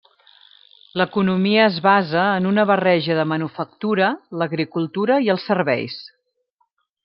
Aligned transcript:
L'economia 1.01 1.65
es 1.65 1.77
basa 1.87 2.23
en 2.39 2.49
una 2.53 2.65
barreja 2.71 3.19
de 3.19 3.27
manufactura, 3.35 4.11
l'agricultura 4.41 5.23
i 5.27 5.33
els 5.37 5.49
serveis. 5.55 6.03